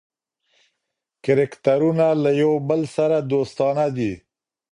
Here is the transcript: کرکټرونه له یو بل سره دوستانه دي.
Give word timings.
کرکټرونه 1.23 2.07
له 2.23 2.31
یو 2.41 2.53
بل 2.69 2.81
سره 2.95 3.17
دوستانه 3.31 3.85
دي. 3.97 4.13